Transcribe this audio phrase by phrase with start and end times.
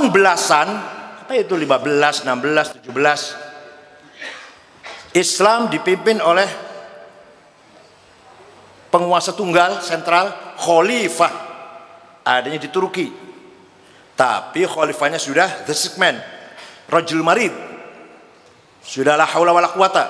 [0.00, 0.68] tahun belasan,
[1.28, 6.48] apa itu 15, 16, 17, Islam dipimpin oleh
[8.88, 11.52] penguasa tunggal sentral khalifah.
[12.24, 13.12] Adanya di Turki.
[14.16, 16.16] Tapi khalifahnya sudah the sick man
[16.88, 17.52] rajul marid.
[18.80, 20.08] Sudah la haula wala quwata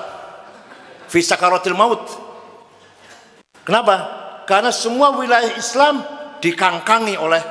[1.11, 1.99] fi sakaratil maut.
[3.67, 4.07] Kenapa?
[4.47, 5.99] Karena semua wilayah Islam
[6.39, 7.43] dikangkangi oleh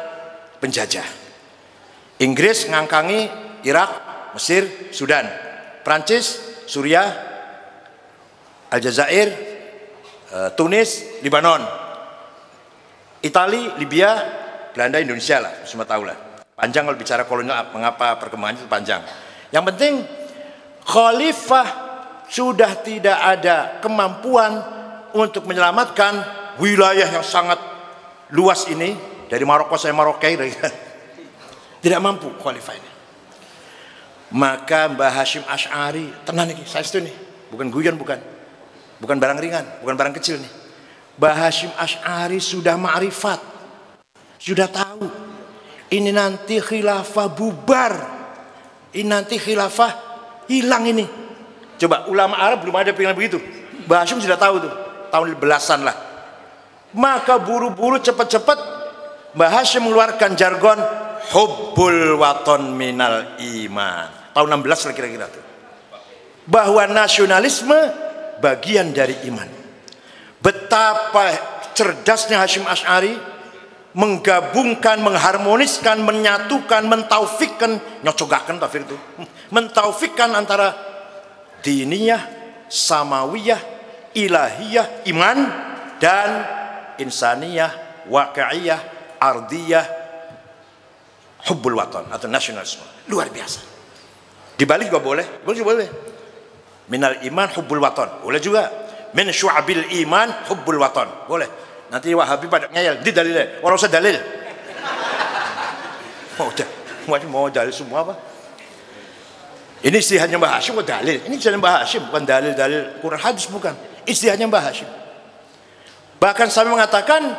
[0.56, 1.19] penjajah
[2.20, 3.20] Inggris ngangkangi
[3.64, 3.90] Irak
[4.36, 5.24] Mesir Sudan
[5.80, 6.36] Prancis
[6.68, 7.08] Suriah
[8.68, 9.28] Aljazair
[10.28, 11.64] eh, Tunis Libanon
[13.20, 14.40] Itali Libya
[14.72, 16.16] Belanda Indonesia lah semua tahu lah.
[16.56, 19.02] Panjang kalau bicara kolonial mengapa perkembangan itu panjang.
[19.50, 19.94] Yang penting
[20.84, 21.68] khalifah
[22.30, 24.60] sudah tidak ada kemampuan
[25.16, 26.22] untuk menyelamatkan
[26.62, 27.58] wilayah yang sangat
[28.30, 28.94] luas ini
[29.26, 30.28] dari Maroko sampai Maroke
[31.80, 32.90] tidak mampu khalifah ini
[34.30, 37.14] maka Mbah Hashim Ash'ari tenang nih saya itu nih.
[37.50, 38.22] Bukan guyon bukan.
[39.02, 40.52] Bukan barang ringan bukan barang kecil nih.
[41.18, 43.42] Mbah Hashim Ash'ari sudah ma'rifat.
[44.38, 45.10] Sudah tahu.
[45.90, 47.92] Ini nanti khilafah bubar.
[48.94, 49.92] Ini nanti khilafah
[50.46, 51.06] hilang ini.
[51.74, 53.42] Coba ulama Arab belum ada pikiran begitu.
[53.90, 54.72] Mbah Hashim sudah tahu tuh.
[55.10, 55.98] Tahun belasan lah.
[56.94, 58.69] Maka buru-buru cepat-cepat
[59.34, 60.78] Mbah Hashim mengeluarkan jargon
[61.30, 64.34] hubbul waton minal iman.
[64.34, 65.44] Tahun 16 lah kira-kira tuh.
[66.50, 67.78] Bahwa nasionalisme
[68.42, 69.46] bagian dari iman.
[70.40, 71.36] Betapa
[71.76, 73.14] cerdasnya Hashim Ash'ari
[73.92, 78.96] menggabungkan, mengharmoniskan, menyatukan, mentaufikkan, nyocogakan tafsir itu,
[79.54, 80.74] mentaufikkan antara
[81.62, 82.22] diniyah,
[82.70, 83.58] samawiyah,
[84.14, 85.38] ilahiyah, iman
[85.98, 86.28] dan
[87.02, 89.86] insaniyah, waqi'iyah, ardiyah,
[91.46, 92.82] hubbul watan atau nasionalisme.
[93.12, 93.60] Luar biasa.
[94.56, 95.88] Dibalik juga boleh, boleh juga boleh.
[96.90, 98.66] Minal iman hubbul watan, boleh juga.
[99.12, 101.48] Min syu'abil iman hubbul watan, boleh.
[101.90, 104.14] Nanti Wahabi pada ngeyel, di dalilnya, orang usah dalil.
[106.38, 106.68] Mau udah,
[107.26, 108.14] mau dalil semua apa?
[109.80, 111.18] Ini istihadnya Mbah Hashim, bukan dalil.
[111.24, 113.72] Ini istihadnya Mbah Hashim, bukan dalil-dalil Quran hadis, bukan.
[114.04, 114.88] Istihadnya Mbah Hashim.
[116.20, 117.32] Bahkan sampai mengatakan,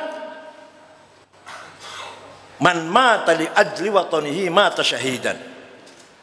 [2.62, 3.90] Man mata li ajli
[4.54, 5.34] mata syahidan.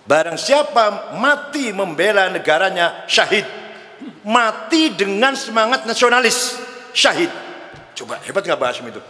[0.06, 3.44] Barang siapa mati membela negaranya syahid.
[4.22, 6.54] Mati dengan semangat nasionalis
[6.94, 7.28] syahid.
[7.98, 9.02] Coba hebat nggak Mbah Hashim itu?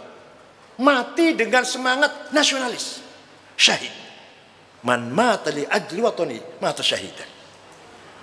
[0.81, 3.05] Mati dengan semangat nasionalis
[3.53, 3.93] syahid.
[4.81, 6.01] Man mata li ajli
[6.57, 7.29] mata syahidan.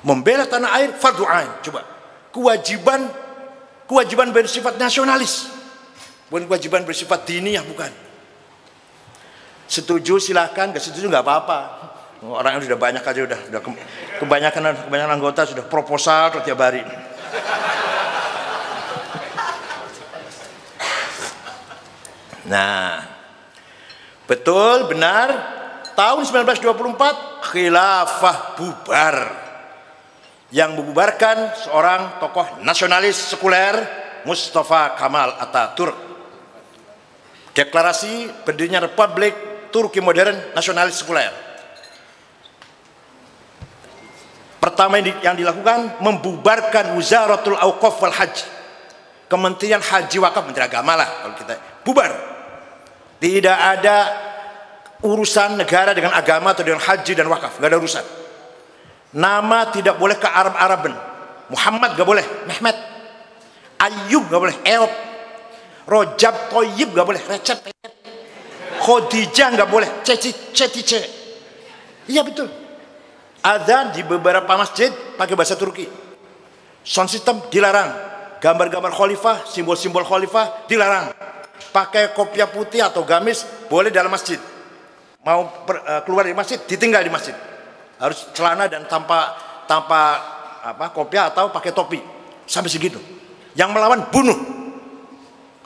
[0.02, 1.62] Membela tanah air fardu ain.
[1.62, 1.86] Coba
[2.34, 3.06] kewajiban
[3.86, 5.46] kewajiban bersifat nasionalis.
[6.26, 8.05] Bukan kewajiban bersifat diniyah bukan.
[9.66, 11.58] Setuju silahkan, gak setuju nggak apa-apa.
[12.24, 13.60] Orang yang sudah banyak aja udah, udah
[14.22, 16.80] kebanyakan kebanyakan anggota sudah proposal tiap hari.
[22.46, 23.02] Nah,
[24.24, 25.28] betul benar
[25.98, 29.16] tahun 1924 khilafah bubar
[30.54, 33.74] yang membubarkan seorang tokoh nasionalis sekuler
[34.22, 35.98] Mustafa Kamal Ataturk
[37.50, 41.28] deklarasi berdirinya Republik Turki modern nasionalis sekuler.
[44.56, 48.56] Pertama yang dilakukan membubarkan Wizaratul Auqaf wal Hajj.
[49.28, 51.54] Kementerian Haji Wakaf Menteri Agama lah kalau kita
[51.84, 52.08] bubar.
[53.20, 53.96] Tidak ada
[55.04, 58.04] urusan negara dengan agama atau dengan haji dan wakaf nggak ada urusan.
[59.12, 60.94] Nama tidak boleh ke Arab-Araban
[61.52, 62.76] Muhammad nggak boleh Mehmet.
[63.76, 64.92] Ayub nggak boleh Eop
[65.84, 67.60] Rojab Toyib nggak boleh Recep
[68.86, 69.90] Khadijah nggak boleh.
[70.06, 71.02] Ceci Cetice
[72.06, 72.46] iya betul.
[73.42, 75.90] Ada di beberapa masjid pakai bahasa Turki.
[76.86, 78.14] Sound system dilarang.
[78.38, 81.10] Gambar-gambar khalifah simbol-simbol khalifah dilarang.
[81.74, 84.38] Pakai kopiah putih atau gamis boleh dalam masjid.
[85.26, 87.34] Mau per, uh, keluar dari masjid ditinggal di masjid.
[87.98, 89.34] Harus celana dan tanpa
[89.66, 90.22] tanpa
[90.62, 91.98] apa kopiah atau pakai topi.
[92.46, 93.02] Sampai segitu.
[93.58, 94.55] Yang melawan bunuh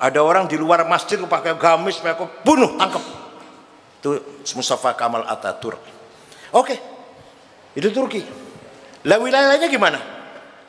[0.00, 3.05] ada orang di luar masjid pakai gamis pakai kopi, bunuh tangkap.
[4.00, 4.17] Itu
[4.56, 6.00] Mustafa Kamal Ataturk
[6.55, 6.76] oke.
[7.75, 8.23] Itu Turki.
[9.06, 9.99] Lah wilayah lainnya gimana?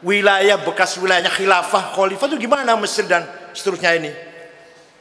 [0.02, 4.12] Wilayah bekas wilayahnya khilafah khalifah itu gimana Mesir dan seterusnya ini?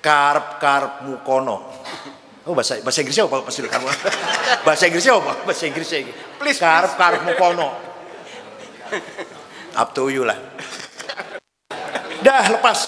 [0.00, 1.68] Karep karep mukono.
[2.48, 3.84] Oh bahasa bahasa Inggrisnya apa pasti karep
[4.66, 5.32] bahasa Inggrisnya apa?
[5.44, 6.12] Bahasa Inggrisnya ini.
[6.40, 7.68] Please karep karep mukono.
[9.76, 10.36] Up to you lah.
[12.26, 12.78] Dah lepas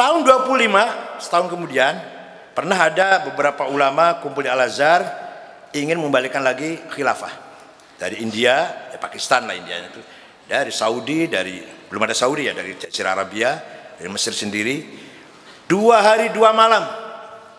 [0.00, 1.92] tahun 25 setahun kemudian
[2.56, 5.04] pernah ada beberapa ulama kumpul di Al Azhar
[5.76, 7.28] ingin membalikan lagi khilafah
[8.00, 10.00] dari India, ya Pakistan lah India itu,
[10.48, 13.60] dari Saudi, dari belum ada Saudi ya dari Jazirah Arabia,
[14.00, 14.88] dari Mesir sendiri.
[15.68, 16.80] Dua hari dua malam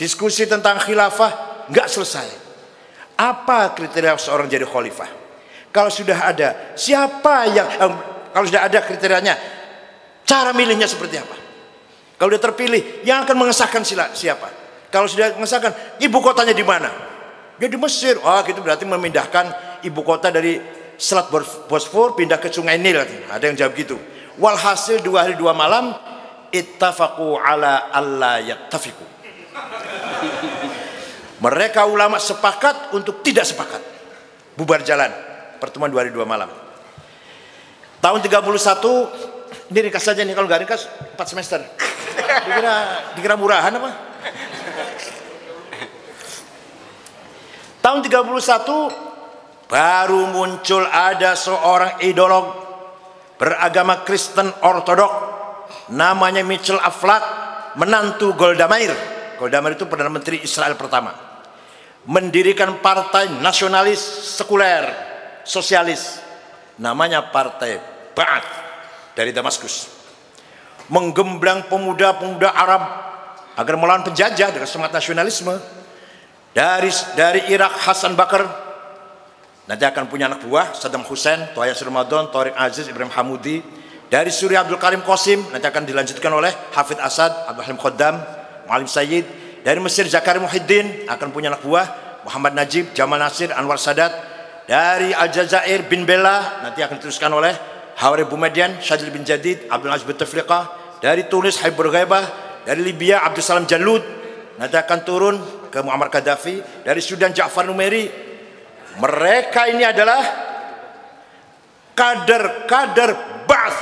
[0.01, 2.27] diskusi tentang khilafah nggak selesai.
[3.21, 5.21] Apa kriteria seorang jadi khalifah?
[5.69, 7.93] Kalau sudah ada, siapa yang eh,
[8.33, 9.37] kalau sudah ada kriterianya,
[10.25, 11.40] cara milihnya seperti apa?
[12.21, 13.81] Kalau dia terpilih, yang akan mengesahkan
[14.13, 14.45] siapa?
[14.93, 16.93] Kalau sudah mengesahkan, ibu kotanya di mana?
[17.57, 18.21] Dia di Mesir.
[18.21, 20.61] Oh, gitu berarti memindahkan ibu kota dari
[21.01, 21.33] Selat
[21.65, 23.01] Bosfor pindah ke Sungai Nil.
[23.25, 23.97] Ada yang jawab gitu.
[24.37, 25.97] Walhasil dua hari dua malam,
[26.53, 29.05] ittafaqu ala alla yattafiqu.
[31.41, 33.81] Mereka ulama sepakat untuk tidak sepakat.
[34.53, 35.09] Bubar jalan.
[35.57, 36.53] Pertemuan dua hari dua malam.
[37.97, 40.85] Tahun 31 ini ringkas saja nih kalau nggak ringkas
[41.17, 41.61] 4 semester.
[42.39, 42.75] Dikira
[43.17, 43.89] dikira murahan apa?
[47.81, 52.53] Tahun 31 baru muncul ada seorang ideolog
[53.41, 55.09] beragama Kristen Ortodok
[55.89, 57.23] namanya Mitchell Aflaq
[57.75, 58.93] menantu Golda Meir.
[59.41, 61.17] Golda Meir itu perdana menteri Israel pertama.
[62.05, 64.01] Mendirikan partai nasionalis
[64.37, 64.89] sekuler
[65.45, 66.17] sosialis
[66.81, 67.77] namanya Partai
[68.17, 68.49] Ba'ath
[69.13, 70.00] dari Damaskus
[70.91, 72.83] menggembleng pemuda-pemuda Arab
[73.55, 75.55] agar melawan penjajah dengan semangat nasionalisme.
[76.51, 78.43] Dari dari Irak Hasan Bakar
[79.71, 83.63] nanti akan punya anak buah Saddam Hussein, Toya Ramadan, Tariq Aziz, Ibrahim Hamudi.
[84.11, 88.19] Dari Suriah Abdul Karim Qasim nanti akan dilanjutkan oleh Hafid Asad, Abdul Halim Khaddam,
[88.67, 89.23] Mualim Sayyid.
[89.63, 91.87] Dari Mesir Zakaria Muhyiddin akan punya anak buah
[92.27, 94.11] Muhammad Najib, Jamal Nasir, Anwar Sadat.
[94.67, 97.55] Dari Aljazair bin Bella nanti akan diteruskan oleh
[97.95, 100.19] Hawari Bumedian, Syadil bin Jadid, Abdul Aziz bin
[101.01, 102.23] dari Tunis Haibur Ghaibah,
[102.63, 104.05] dari Libya Abdul Salam Jalud,
[104.61, 105.35] nanti akan turun
[105.73, 108.05] ke Muammar Gaddafi, dari Sudan Ja'far Numeri.
[109.01, 110.21] Mereka ini adalah
[111.97, 113.11] kader-kader
[113.49, 113.79] Ba'ath,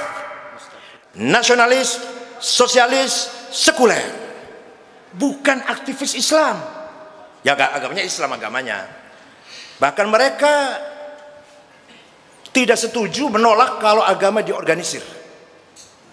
[1.20, 2.00] nasionalis,
[2.40, 4.32] sosialis, sekuler.
[5.12, 6.62] Bukan aktivis Islam.
[7.42, 8.86] Ya agamanya Islam agamanya.
[9.82, 10.54] Bahkan mereka
[12.54, 15.19] tidak setuju menolak kalau agama diorganisir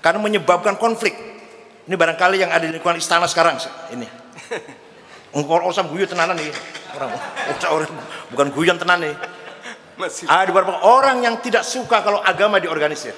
[0.06, 1.18] karena menyebabkan konflik.
[1.90, 3.58] Ini barangkali yang ada di lingkungan istana sekarang
[3.90, 4.06] ini.
[5.34, 6.48] Orang usah guyu tenanan nih
[6.94, 7.10] orang,
[7.66, 7.90] orang
[8.30, 9.14] bukan guyon tenan nih
[9.98, 10.24] Masih.
[10.30, 13.12] ada beberapa orang yang tidak suka kalau agama diorganisir.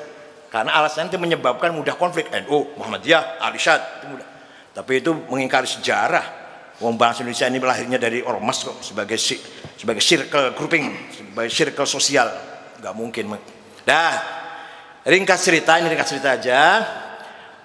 [0.49, 2.33] Karena alasannya itu menyebabkan mudah konflik.
[2.33, 4.29] NU Muhammadiyah Alishad itu mudah.
[4.73, 6.25] Tapi itu mengingkari sejarah.
[6.81, 9.21] Wong bangsa Indonesia ini lahirnya dari ormas kok sebagai
[9.77, 12.33] sebagai circle grouping, sebagai circle sosial.
[12.81, 13.37] Nggak mungkin
[13.85, 14.39] dah
[15.09, 16.85] ringkas cerita ini ringkas cerita aja.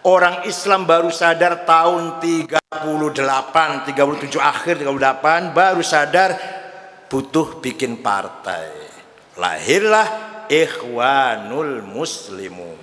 [0.03, 2.59] Orang Islam baru sadar tahun 38
[3.91, 6.35] 37 akhir 38 baru sadar
[7.07, 8.71] butuh bikin partai.
[9.39, 10.07] Lahirlah
[10.51, 12.75] Ikhwanul Muslimun.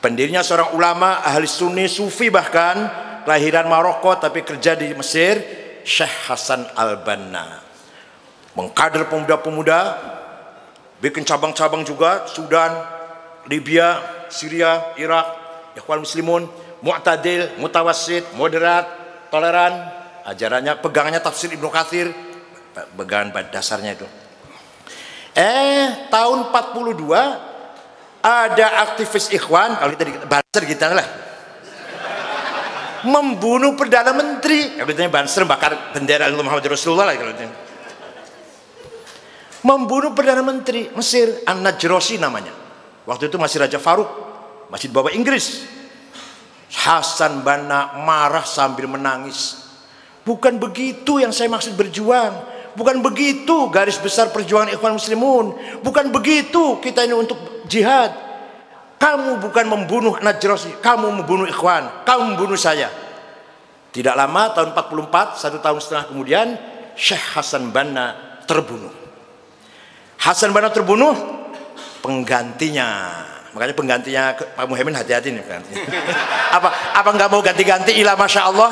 [0.00, 2.88] Pendirinya seorang ulama ahli sunni sufi bahkan
[3.28, 5.40] kelahiran Maroko tapi kerja di Mesir
[5.84, 7.60] Syekh Hasan Al-Banna.
[8.56, 9.80] Mengkader pemuda-pemuda
[11.04, 12.95] bikin cabang-cabang juga Sudan,
[13.46, 15.26] Libya, Syria, Irak,
[15.78, 16.50] Ikhwan Muslimun,
[16.82, 18.86] Mu'tadil, Mutawasid, Moderat,
[19.30, 19.74] Toleran,
[20.26, 22.10] ajarannya, pegangannya tafsir Ibnu Kathir,
[22.98, 24.06] pegangan dasarnya itu.
[25.36, 31.08] Eh, tahun 42 ada aktivis Ikhwan, kalau kita Banser kita lah,
[33.06, 34.74] membunuh Perdana Menteri.
[34.74, 37.36] Kalau Banser bakar bendera Muhammad Rasulullah lah kalau
[39.62, 41.46] membunuh Perdana Menteri Mesir.
[41.46, 42.65] An-Najrosi namanya
[43.06, 44.26] waktu itu masih Raja Faruk
[44.70, 45.66] masih dibawa Inggris.
[46.66, 49.62] Hasan Banna marah sambil menangis.
[50.26, 52.34] Bukan begitu yang saya maksud berjuang.
[52.74, 55.54] Bukan begitu garis besar perjuangan ikhwan muslimun.
[55.80, 57.38] Bukan begitu kita ini untuk
[57.70, 58.12] jihad.
[58.98, 62.04] Kamu bukan membunuh Najrosi kamu membunuh ikhwan.
[62.04, 62.90] Kamu membunuh saya.
[63.94, 66.46] Tidak lama tahun 44 satu tahun setengah kemudian
[66.98, 68.92] Syekh Hasan Banna terbunuh.
[70.20, 71.45] Hasan Banna terbunuh
[72.06, 73.18] penggantinya
[73.50, 75.82] makanya penggantinya Pak Muhammad hati-hati nih penggantinya.
[76.54, 78.70] apa apa nggak mau ganti-ganti ilah masya Allah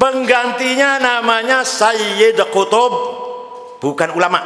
[0.00, 2.92] penggantinya namanya Sayyid Qutub
[3.84, 4.40] bukan ulama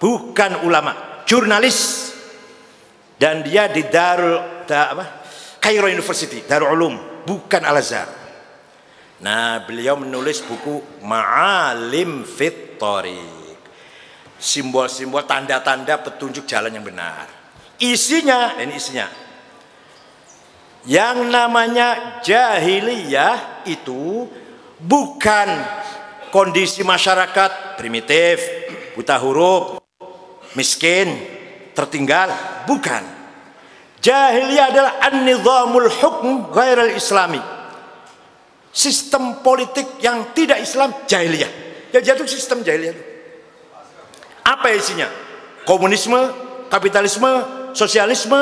[0.00, 2.12] bukan ulama jurnalis
[3.20, 5.23] dan dia di Darul da, apa?
[5.64, 8.04] Cairo University, Darul Ulum, bukan Al Azhar.
[9.24, 12.76] Nah, beliau menulis buku Ma'alim Fit
[14.36, 17.24] Simbol-simbol tanda-tanda petunjuk jalan yang benar.
[17.80, 19.08] isinya ini isinya
[20.84, 24.28] yang namanya jahiliyah itu
[24.78, 25.48] bukan
[26.28, 28.38] kondisi masyarakat primitif
[28.92, 29.80] buta huruf
[30.52, 31.08] miskin
[31.72, 32.30] tertinggal
[32.68, 33.13] bukan
[34.04, 37.40] jahiliyah adalah an-nizamul hukm ghairal islami.
[38.74, 41.48] Sistem politik yang tidak Islam jahiliyah.
[41.94, 43.14] Ya jatuh sistem jahiliyah
[44.44, 45.08] apa isinya?
[45.64, 46.20] Komunisme
[46.68, 47.32] kapitalisme
[47.72, 48.36] sosialisme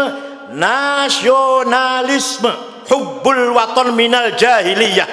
[0.50, 2.50] nasionalisme.
[2.90, 5.06] Hubbul waton minal jahiliyah.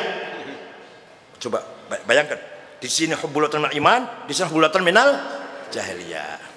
[1.38, 1.62] Coba
[2.10, 2.42] bayangkan.
[2.82, 5.14] Di sini hubbul waton minal iman di sini hubbul waton minal
[5.70, 6.49] jahiliyah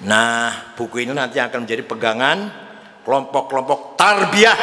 [0.00, 2.48] Nah, buku ini nanti akan menjadi pegangan
[3.04, 4.56] kelompok-kelompok tarbiyah.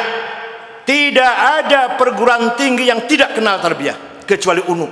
[0.88, 4.88] Tidak ada perguruan tinggi yang tidak kenal tarbiyah kecuali UNU.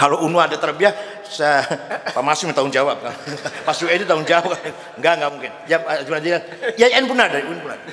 [0.00, 1.62] Kalau UNU ada tarbiyah, saya
[2.10, 2.98] Pak Masum tanggung jawab.
[3.66, 4.58] Pak Suedi tanggung jawab.
[4.98, 5.52] Enggak, enggak mungkin.
[5.70, 6.42] Ya, cuma dia.
[6.74, 7.84] Ya, pun ada, UN pun ada.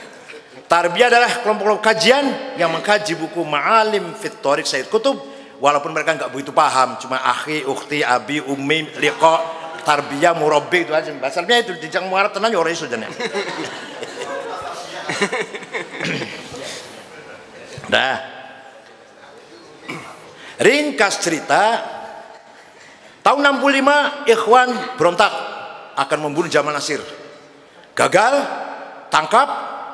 [0.65, 5.32] Tarbiyah adalah kelompok-kelompok kajian yang mengkaji buku Ma'alim Fit Tariq Said Kutub
[5.63, 11.15] walaupun mereka nggak begitu paham cuma akhi ukti abi umi liqa tarbiyah murabbi itu aja.
[11.15, 13.07] Bahasanya itu di jang muarab tenan ya orang isu jane.
[17.93, 18.17] Dah.
[20.63, 21.83] Ringkas cerita
[23.23, 25.31] tahun 65 ikhwan berontak
[25.99, 27.03] akan membunuh Jamal Nasir.
[27.93, 28.33] Gagal
[29.11, 29.47] tangkap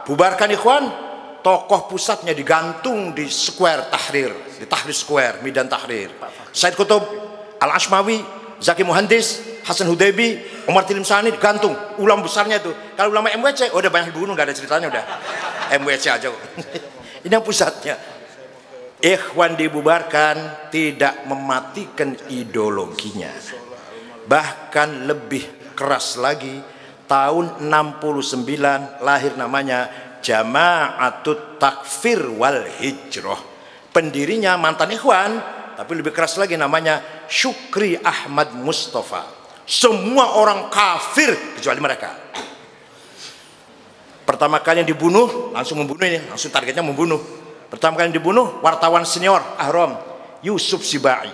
[0.06, 1.09] bubarkan ikhwan
[1.40, 6.12] tokoh pusatnya digantung di Square Tahrir, di Tahrir Square, Midan Tahrir.
[6.52, 7.04] Said Kutub,
[7.60, 8.20] Al Ashmawi,
[8.60, 11.76] Zaki Muhandis, Hasan Hudaybi, Umar Tilim Sani digantung.
[12.02, 12.72] Ulama besarnya itu.
[12.98, 15.04] Kalau ulama MWC, oh udah banyak dibunuh, nggak ada ceritanya udah.
[15.80, 16.28] MWC aja.
[17.26, 17.96] Ini yang pusatnya.
[19.00, 23.32] Ikhwan dibubarkan tidak mematikan ideologinya.
[24.28, 26.60] Bahkan lebih keras lagi
[27.08, 33.40] tahun 69 lahir namanya Jama'atut Takfir wal Hijrah.
[33.90, 35.42] Pendirinya mantan ikhwan,
[35.76, 39.26] tapi lebih keras lagi namanya Syukri Ahmad Mustafa.
[39.66, 42.10] Semua orang kafir kecuali mereka.
[44.26, 47.18] Pertama kali yang dibunuh, langsung membunuh ini, langsung targetnya membunuh.
[47.70, 49.98] Pertama kali yang dibunuh, wartawan senior Ahram,
[50.46, 51.34] Yusuf Sibai.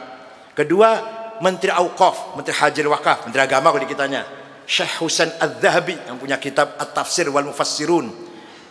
[0.55, 0.99] Kedua,
[1.43, 4.23] Menteri Auqaf, Menteri Haji Wakaf, Menteri Agama kalau kitanya.
[4.65, 8.24] Syekh Husain Al-Zahabi yang punya kitab At-Tafsir wal Mufassirun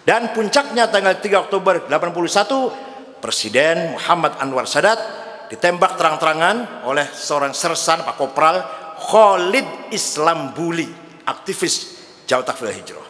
[0.05, 5.01] dan puncaknya tanggal 3 Oktober 81 Presiden Muhammad Anwar Sadat
[5.49, 8.61] ditembak terang-terangan oleh seorang sersan Pak Kopral
[9.01, 10.89] Khalid Islam Buli
[11.25, 13.05] aktivis Jawa Takfir Hijrah.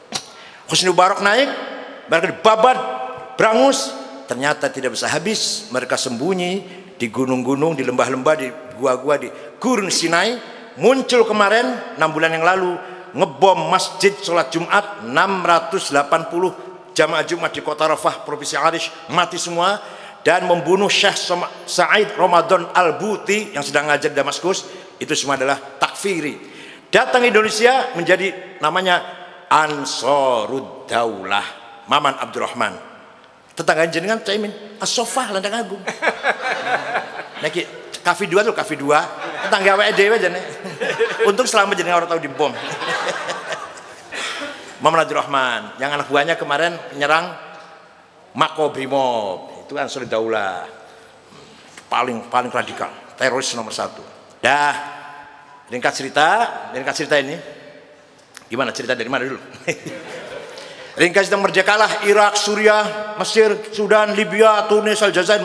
[0.70, 1.50] Husni Mubarak naik
[2.06, 2.78] mereka dibabat
[3.34, 3.90] berangus
[4.30, 5.66] ternyata tidak bisa habis.
[5.74, 6.62] Mereka sembunyi
[6.94, 8.48] di gunung-gunung di lembah-lembah di
[8.78, 10.54] gua-gua di Gurun Sinai.
[10.74, 12.74] Muncul kemarin 6 bulan yang lalu
[13.14, 19.76] ngebom masjid sholat Jumat 680 jamaah Jumat di kota Rafah provinsi Arish mati semua
[20.24, 21.20] dan membunuh Syekh
[21.68, 24.64] Said Ramadan Al-Buti yang sedang ngajar di Damaskus.
[24.96, 26.54] Itu semua adalah takfiri.
[26.88, 29.02] Datang Indonesia menjadi namanya
[29.50, 31.44] Ansarud Daulah
[31.90, 32.72] Maman Abdurrahman.
[33.52, 35.82] Tetangga jenengan Caimin As-Sofah Landang Agung.
[37.44, 37.66] Niki
[38.00, 39.04] kafe dua tuh kafe dua.
[39.44, 40.44] Tetangga WD aja nih
[41.28, 42.52] untung selama jenengan orang tahu di bom
[44.84, 47.32] Muhammad Abdurrahman yang anak buahnya kemarin menyerang
[48.36, 50.68] Mako Brimob itu kan sudah daulah.
[51.88, 54.04] Paling paling radikal teroris nomor satu.
[54.44, 54.76] Dah
[55.72, 56.28] ringkas cerita
[56.76, 57.32] ringkas cerita ini.
[58.44, 59.40] Gimana cerita dari mana dulu?
[61.00, 65.42] Ringkas cerita merdekalah Irak Suriah Mesir Sudan Libya Tunis Aljazair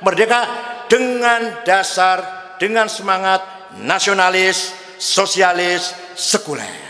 [0.00, 0.40] merdeka
[0.88, 2.18] dengan dasar
[2.56, 3.44] dengan semangat
[3.78, 6.89] nasionalis sosialis sekuler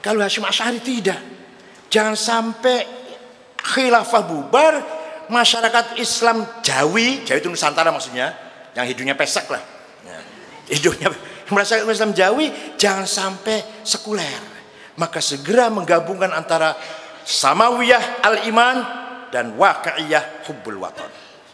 [0.00, 1.20] kalau Hashim Asy'ari tidak.
[1.92, 2.86] Jangan sampai
[3.60, 4.74] khilafah bubar,
[5.28, 8.32] masyarakat Islam Jawi, Jawi itu Nusantara maksudnya,
[8.72, 9.60] yang hidungnya pesek lah.
[10.06, 10.18] Ya,
[10.72, 11.12] hidungnya
[11.52, 14.42] masyarakat Islam Jawi jangan sampai sekuler.
[14.96, 16.76] Maka segera menggabungkan antara
[17.24, 18.76] samawiyah al-iman
[19.28, 21.08] dan waqi'iyah hubbul watan.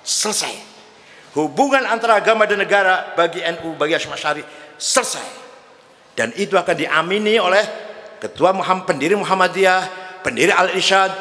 [0.07, 0.55] Selesai.
[1.37, 4.41] Hubungan antara agama dan negara bagi NU, bagi Hashim Asy'ari
[4.81, 5.45] selesai.
[6.17, 7.86] Dan itu akan diamini oleh
[8.19, 9.87] ketua Muhammad pendiri Muhammadiyah,
[10.25, 11.13] pendiri Al Irsyad,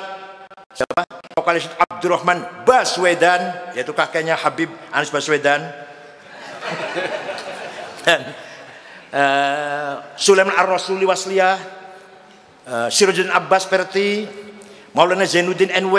[0.71, 1.03] siapa?
[1.35, 5.61] Vokalis Abdurrahman Baswedan, yaitu kakeknya Habib Anies Baswedan.
[8.05, 8.21] Dan
[9.11, 11.57] uh, Sulaiman Ar-Rasuli Wasliyah,
[12.69, 14.25] uh, Abbas Perti,
[14.95, 15.97] Maulana Zainuddin NW,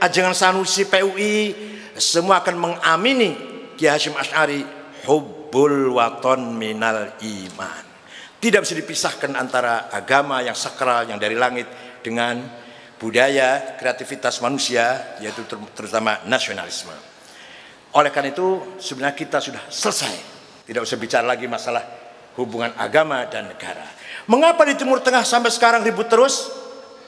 [0.00, 1.52] Ajengan Sanusi PUI,
[1.98, 3.36] semua akan mengamini
[3.76, 4.64] Kiai Hashim Ash'ari
[5.04, 7.89] hubbul waton minal iman.
[8.40, 11.68] Tidak bisa dipisahkan antara agama yang sakral yang dari langit
[12.00, 12.40] dengan
[12.96, 15.44] budaya, kreativitas manusia yaitu
[15.76, 16.92] terutama nasionalisme.
[17.92, 20.14] Oleh karena itu sebenarnya kita sudah selesai.
[20.64, 21.84] Tidak usah bicara lagi masalah
[22.40, 23.84] hubungan agama dan negara.
[24.24, 26.48] Mengapa di Timur Tengah sampai sekarang ribut terus?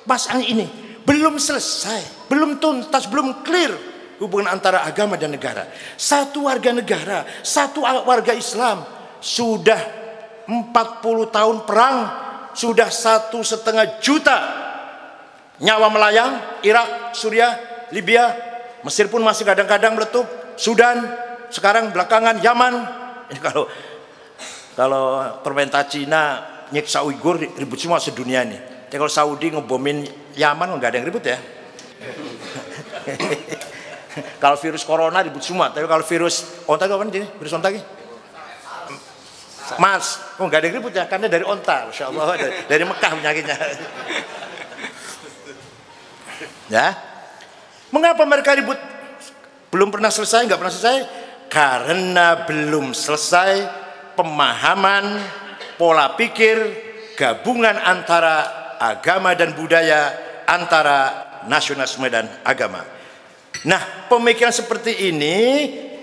[0.02, 0.66] Masalah ini
[1.06, 3.70] belum selesai, belum tuntas, belum clear
[4.18, 5.70] hubungan antara agama dan negara.
[5.94, 8.82] Satu warga negara, satu warga Islam
[9.22, 10.01] sudah
[10.48, 10.82] 40
[11.30, 11.96] tahun perang
[12.52, 14.62] sudah satu setengah juta
[15.62, 16.32] nyawa melayang
[16.66, 18.34] Irak, Suriah, Libya,
[18.82, 20.26] Mesir pun masih kadang-kadang meletup,
[20.58, 21.06] Sudan,
[21.48, 22.74] sekarang belakangan Yaman.
[23.30, 23.64] Ini kalau
[24.74, 25.04] kalau
[25.44, 28.56] pemerintah Cina nyiksa Uighur ribut semua sedunia ini.
[28.88, 30.04] Tapi kalau Saudi ngebomin
[30.36, 31.36] Yaman nggak ada yang ribut ya.
[34.42, 37.28] kalau virus corona ribut semua, tapi kalau virus onta apa nih?
[37.36, 37.68] Virus onta
[39.78, 43.10] Mas, oh nggak ada yang ribut ya, karena dari onta, Masya Allah, dari, dari Mekah
[43.16, 43.56] penyakitnya.
[46.74, 46.86] ya,
[47.94, 48.78] mengapa mereka ribut?
[49.72, 50.98] Belum pernah selesai, nggak pernah selesai?
[51.48, 53.52] Karena belum selesai
[54.16, 55.04] pemahaman,
[55.80, 56.56] pola pikir,
[57.16, 60.12] gabungan antara agama dan budaya,
[60.44, 62.84] antara nasionalisme dan agama.
[63.62, 65.38] Nah, pemikiran seperti ini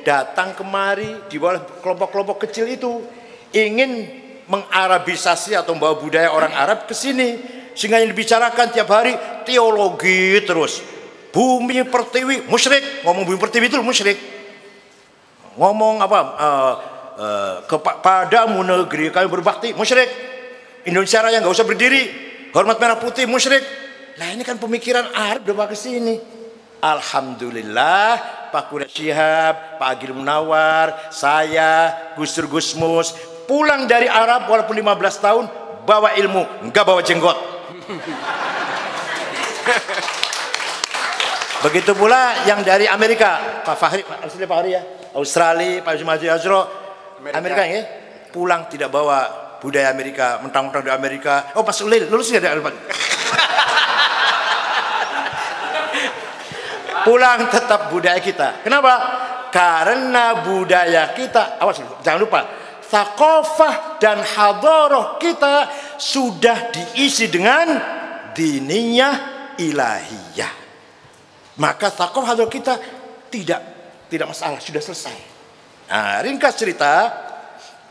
[0.02, 3.04] datang kemari di bawah kelompok-kelompok kecil itu
[3.54, 7.38] ingin mengarabisasi atau membawa budaya orang Arab ke sini.
[7.78, 9.16] Sehingga yang dibicarakan tiap hari
[9.46, 10.84] teologi terus.
[11.30, 13.06] Bumi pertiwi musyrik.
[13.06, 14.18] Ngomong bumi pertiwi itu musyrik.
[15.56, 16.74] Ngomong apa uh,
[17.16, 20.10] uh, kepadamu negeri kami berbakti musyrik.
[20.90, 22.04] Indonesia Raya nggak usah berdiri.
[22.52, 23.62] Hormat merah putih musyrik.
[24.18, 26.18] Nah ini kan pemikiran Arab udah ke sini.
[26.82, 28.18] Alhamdulillah
[28.50, 33.14] Pak Kuret Syihab, Pak Agil Munawar, saya, Gustur Gusmus
[33.50, 35.50] pulang dari Arab walaupun 15 tahun
[35.90, 37.34] bawa ilmu enggak bawa jenggot.
[41.66, 43.66] Begitu pula yang dari Amerika.
[43.66, 44.86] Pak Fahri Pak Fahri ya.
[45.18, 46.62] Australia Pak Jumaji Azro.
[47.18, 47.90] Amerika, Amerika ya?
[48.30, 49.26] Pulang tidak bawa
[49.58, 51.50] budaya Amerika mentang-mentang di Amerika.
[51.58, 52.62] Oh Pak Sulil lulus nggak dari
[57.10, 58.62] pulang tetap budaya kita.
[58.62, 58.94] Kenapa?
[59.50, 61.58] Karena budaya kita.
[61.58, 65.70] Awas jangan lupa Thakofah dan hadoroh kita
[66.02, 67.78] sudah diisi dengan
[68.34, 70.50] diniyah ilahiyah.
[71.62, 72.82] Maka thakofah hadoroh kita
[73.30, 73.62] tidak
[74.10, 75.14] tidak masalah, sudah selesai.
[75.86, 77.14] Nah, ringkas cerita.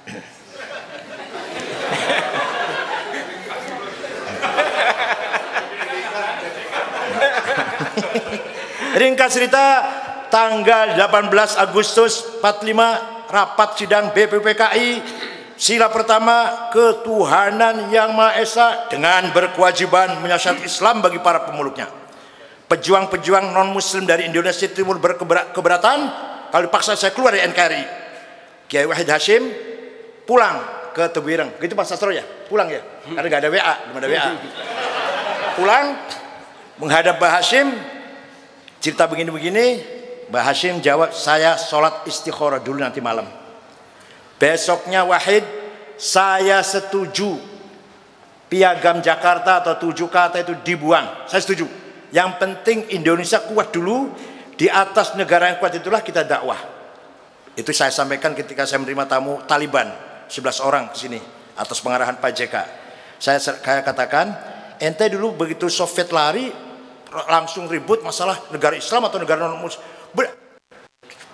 [8.99, 9.87] ringkas cerita
[10.27, 11.31] tanggal 18
[11.63, 14.91] Agustus 45 rapat sidang BPPKI
[15.59, 21.91] sila pertama ketuhanan yang Maha Esa dengan berkewajiban menyiasat Islam bagi para pemeluknya.
[22.69, 25.99] Pejuang-pejuang non muslim dari Indonesia Timur berkeberatan
[26.53, 27.85] kalau dipaksa saya keluar dari NKRI
[28.69, 29.43] Kiai Wahid Hashim
[30.29, 30.61] pulang
[30.93, 32.23] ke Tebireng gitu Pak Sastro ya?
[32.23, 32.85] Pulang ya?
[33.09, 34.31] Karena nggak ada WA belum ada WA
[35.59, 35.87] pulang
[36.79, 37.75] menghadap Pak Hashim
[38.79, 39.98] cerita begini-begini
[40.29, 43.25] Mbah Hashim jawab saya sholat istikharah dulu nanti malam.
[44.37, 45.45] Besoknya Wahid
[45.97, 47.59] saya setuju.
[48.49, 51.29] Piagam Jakarta atau tujuh kata itu dibuang.
[51.29, 51.69] Saya setuju.
[52.09, 54.09] Yang penting Indonesia kuat dulu
[54.57, 56.57] di atas negara yang kuat itulah kita dakwah.
[57.53, 59.93] Itu saya sampaikan ketika saya menerima tamu Taliban
[60.33, 61.21] 11 orang ke sini
[61.59, 62.55] atas pengarahan Pak JK
[63.19, 64.31] saya kayak katakan
[64.79, 66.55] ente dulu begitu Soviet lari
[67.27, 69.83] langsung ribut masalah negara Islam atau negara non muslim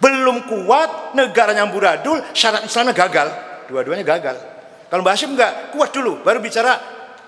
[0.04, 3.28] belum kuat negaranya amburadul syarat Islamnya gagal.
[3.72, 4.36] Dua-duanya gagal.
[4.92, 6.76] Kalau Mbak Hashim enggak kuat dulu baru bicara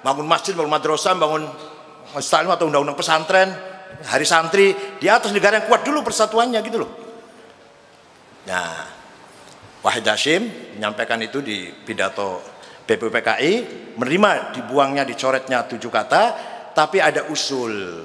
[0.04, 1.48] bangun masjid bangun madrasah bangun
[2.12, 3.48] masjid atau undang-undang pesantren
[4.04, 6.90] hari santri di atas negara yang kuat dulu persatuannya gitu loh.
[8.44, 8.92] Nah
[9.80, 12.44] Wahid Hashim menyampaikan itu di pidato
[12.84, 13.52] BPPKI
[13.96, 16.22] menerima dibuangnya dicoretnya tujuh kata
[16.76, 18.04] tapi ada usul.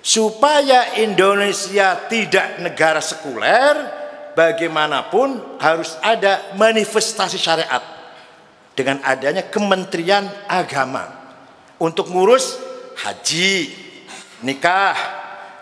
[0.00, 3.95] Supaya Indonesia tidak negara sekuler
[4.36, 7.80] bagaimanapun harus ada manifestasi syariat
[8.76, 11.08] dengan adanya kementerian agama
[11.80, 12.60] untuk ngurus
[13.00, 13.72] haji
[14.44, 14.92] nikah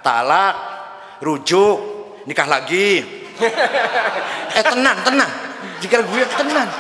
[0.03, 0.55] talak
[1.23, 1.79] rujuk
[2.27, 3.01] nikah lagi.
[4.55, 5.33] Eh tenang tenang.
[5.83, 6.71] Jika gue tenang.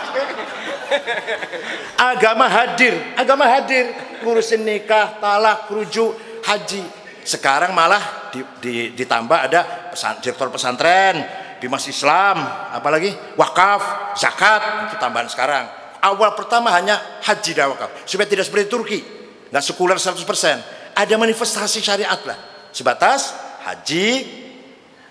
[1.98, 3.90] Agama hadir agama hadir.
[4.22, 6.14] Ngurusin nikah talak rujuk
[6.46, 6.86] haji.
[7.26, 12.44] Sekarang malah di, di, ditambah ada pesan, direktur pesantren Bimas Islam,
[12.76, 13.08] apalagi
[13.40, 15.64] wakaf, zakat, itu tambahan sekarang.
[16.04, 19.00] Awal pertama hanya haji dan wakaf, supaya tidak seperti Turki,
[19.48, 20.92] nggak sekuler 100%.
[20.92, 23.32] Ada manifestasi syariat lah, sebatas
[23.64, 24.08] haji,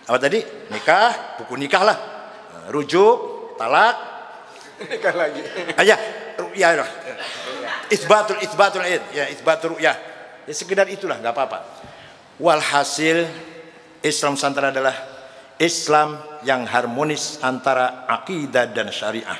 [0.05, 1.97] apa tadi, nikah, buku nikah lah,
[2.69, 4.13] rujuk, talak,
[4.77, 5.41] Nikah lagi.
[5.73, 5.95] aja,
[6.53, 6.85] ya, ya,
[7.89, 9.97] isbatul isbatul id, ya isbatul ya,
[10.45, 11.59] ya sekedar itulah nggak apa-apa.
[12.37, 13.25] Walhasil
[14.05, 15.12] Islam Nusantara adalah
[15.63, 19.39] Islam yang harmonis antara akidah dan syariah,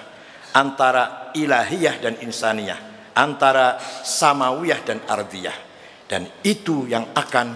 [0.56, 3.76] antara ilahiyah dan insaniyah, antara
[4.08, 5.58] samawiyah dan ardiyah.
[6.08, 7.48] Dan itu yang akan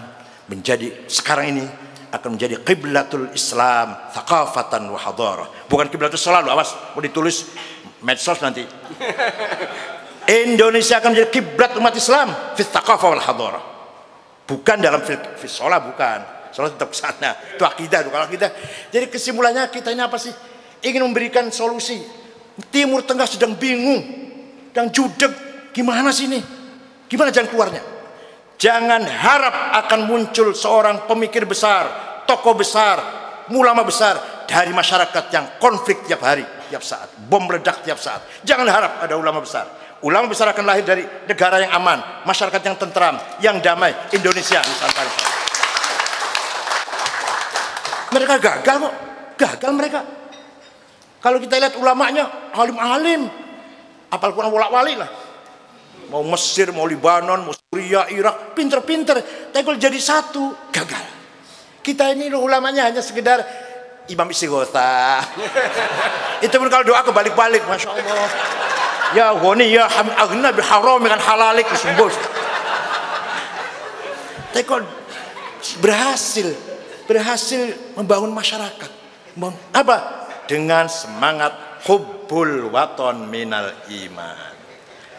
[0.52, 1.64] menjadi sekarang ini
[2.08, 5.48] akan menjadi kiblatul Islam, thaqafatan wa hadarah.
[5.68, 7.48] Bukan kiblatul selalu, awas mau ditulis
[8.04, 8.64] medsos nanti.
[10.44, 13.64] Indonesia akan menjadi kiblat umat Islam fit thaqafah wal hadarah.
[14.48, 16.37] Bukan dalam fil sholat, bukan.
[16.58, 17.38] Sholat tetap sana.
[17.54, 18.50] Itu akidah, itu kalau akidah.
[18.90, 20.34] Jadi kesimpulannya kita ini apa sih?
[20.82, 22.02] Ingin memberikan solusi.
[22.74, 24.02] Timur Tengah sedang bingung.
[24.74, 25.30] Dan judeg.
[25.70, 26.42] Gimana sih ini?
[27.06, 27.82] Gimana jalan keluarnya?
[28.58, 29.54] Jangan harap
[29.86, 31.86] akan muncul seorang pemikir besar,
[32.26, 32.98] tokoh besar,
[33.54, 38.18] ulama besar dari masyarakat yang konflik tiap hari, tiap saat, bom meledak tiap saat.
[38.42, 39.70] Jangan harap ada ulama besar.
[40.02, 45.37] Ulama besar akan lahir dari negara yang aman, masyarakat yang tentram, yang damai, Indonesia Nusantara.
[48.08, 48.94] Mereka gagal kok,
[49.36, 50.00] gagal mereka.
[51.18, 53.26] Kalau kita lihat ulamanya, alim-alim,
[54.08, 55.10] apal Quran bolak-balik lah.
[56.08, 59.20] Mau Mesir, mau Libanon, mau Suriah, Irak, pinter-pinter.
[59.52, 61.04] Tapi kalau jadi satu, gagal.
[61.84, 63.44] Kita ini ulamanya hanya sekedar
[64.08, 65.20] imam istighotha.
[66.46, 68.30] Itu pun kalau doa kebalik-balik, Masya Allah.
[69.16, 72.12] Ya ghani ya hamid aghna bi haram kan halalik sembus.
[74.52, 74.84] Tapi kok
[75.80, 76.67] berhasil
[77.08, 78.90] berhasil membangun masyarakat.
[79.72, 79.96] Apa?
[80.44, 84.52] Dengan semangat hubbul waton minal iman.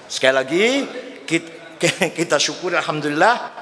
[0.05, 0.63] Sekali lagi
[1.29, 3.57] kita, kita syukur alhamdulillah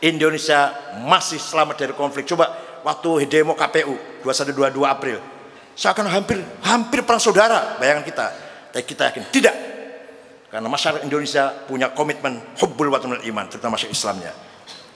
[0.00, 0.72] Indonesia
[1.04, 2.24] masih selamat dari konflik.
[2.24, 5.18] Coba waktu demo KPU 2122 April.
[5.78, 8.26] Seakan hampir hampir perang saudara, bayangan kita.
[8.74, 9.56] Tapi kita yakin tidak.
[10.48, 14.32] Karena masyarakat Indonesia punya komitmen hubbul watan iman, terutama masyarakat Islamnya.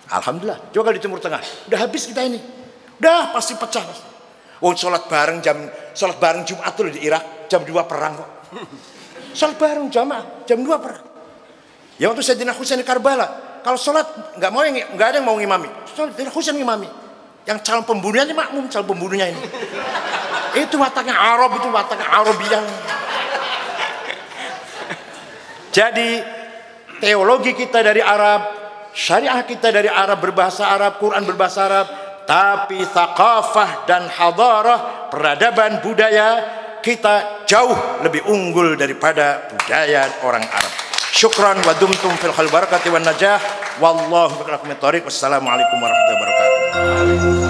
[0.09, 0.73] Alhamdulillah.
[0.73, 2.62] Coba kalau di Timur Tengah, udah habis kita ini.
[3.03, 3.83] Udah pasti pecah.
[4.63, 5.59] Oh, sholat bareng jam
[5.91, 8.31] sholat bareng Jumat tuh di Irak jam 2 perang kok.
[9.43, 11.03] Sholat bareng jamaah jam 2 perang.
[11.99, 15.35] Ya waktu Sayyidina Husain di Karbala, kalau sholat nggak mau yang nggak ada yang mau
[15.35, 15.67] ngimami.
[15.91, 16.87] Sayyidina Husain ngimami.
[17.43, 19.43] Yang calon pembunuhnya ini makmum calon pembunuhnya ini.
[20.63, 22.63] itu wataknya Arab, itu wataknya Arabiah.
[25.75, 26.23] Jadi
[27.03, 28.47] teologi kita dari Arab,
[28.95, 31.87] syariah kita dari Arab berbahasa Arab, Quran berbahasa Arab,
[32.33, 36.41] tapi thaqafah dan hadarah, peradaban budaya
[36.81, 40.73] kita jauh lebih unggul daripada budaya orang Arab.
[41.13, 43.37] Syukran wa dumtum fil khal barakati wan najah
[43.85, 44.73] wallahu bi'alakum
[45.05, 47.42] Wassalamualaikum warahmatullahi wabarakatuh.